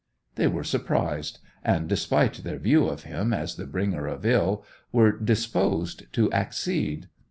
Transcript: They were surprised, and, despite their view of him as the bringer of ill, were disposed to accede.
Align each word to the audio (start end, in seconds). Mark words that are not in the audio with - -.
They 0.33 0.47
were 0.47 0.63
surprised, 0.63 1.37
and, 1.63 1.87
despite 1.87 2.37
their 2.43 2.57
view 2.57 2.87
of 2.87 3.03
him 3.03 3.31
as 3.33 3.53
the 3.53 3.67
bringer 3.67 4.07
of 4.07 4.25
ill, 4.25 4.65
were 4.91 5.11
disposed 5.11 6.11
to 6.13 6.33
accede. 6.33 7.07